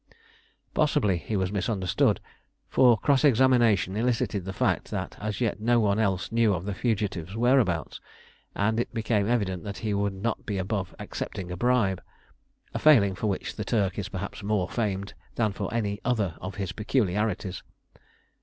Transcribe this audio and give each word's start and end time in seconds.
Possibly 0.73 1.17
he 1.17 1.37
was 1.37 1.51
misunderstood, 1.51 2.21
for 2.67 2.97
cross 2.97 3.23
examination 3.23 3.95
elicited 3.95 4.45
the 4.45 4.51
fact 4.51 4.89
that 4.89 5.15
as 5.19 5.39
yet 5.39 5.59
no 5.59 5.79
one 5.79 5.99
else 5.99 6.31
knew 6.31 6.55
of 6.55 6.65
the 6.65 6.73
fugitives' 6.73 7.35
whereabouts, 7.37 8.01
and 8.55 8.79
it 8.79 8.91
became 8.95 9.27
evident 9.29 9.63
that 9.63 9.77
he 9.85 9.93
would 9.93 10.15
not 10.15 10.43
be 10.43 10.57
above 10.57 10.95
accepting 10.97 11.51
a 11.51 11.55
bribe 11.55 12.01
a 12.73 12.79
failing 12.79 13.13
for 13.13 13.27
which 13.27 13.55
the 13.57 13.63
Turk 13.63 13.99
is 13.99 14.09
perhaps 14.09 14.41
more 14.41 14.67
famed 14.67 15.13
than 15.35 15.53
for 15.53 15.71
any 15.71 15.99
other 16.03 16.35
of 16.41 16.55
his 16.55 16.71
peculiarities. 16.71 17.61